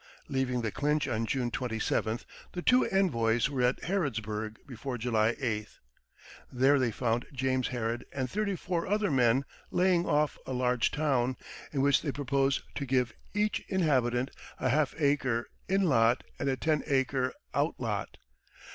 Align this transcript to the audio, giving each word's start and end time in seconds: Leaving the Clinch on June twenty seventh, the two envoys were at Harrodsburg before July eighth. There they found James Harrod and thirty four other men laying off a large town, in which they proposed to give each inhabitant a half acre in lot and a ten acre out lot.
Leaving 0.27 0.63
the 0.63 0.71
Clinch 0.71 1.07
on 1.07 1.27
June 1.27 1.51
twenty 1.51 1.77
seventh, 1.79 2.25
the 2.53 2.61
two 2.63 2.87
envoys 2.87 3.51
were 3.51 3.61
at 3.61 3.79
Harrodsburg 3.83 4.57
before 4.65 4.97
July 4.97 5.35
eighth. 5.39 5.77
There 6.51 6.79
they 6.79 6.89
found 6.89 7.27
James 7.31 7.67
Harrod 7.67 8.07
and 8.11 8.27
thirty 8.27 8.55
four 8.55 8.87
other 8.87 9.11
men 9.11 9.45
laying 9.69 10.07
off 10.07 10.39
a 10.47 10.53
large 10.53 10.89
town, 10.89 11.37
in 11.71 11.81
which 11.83 12.01
they 12.01 12.11
proposed 12.11 12.63
to 12.77 12.85
give 12.87 13.13
each 13.35 13.59
inhabitant 13.67 14.31
a 14.59 14.69
half 14.69 14.95
acre 14.97 15.47
in 15.69 15.83
lot 15.83 16.23
and 16.39 16.49
a 16.49 16.57
ten 16.57 16.81
acre 16.87 17.31
out 17.53 17.75
lot. 17.77 18.17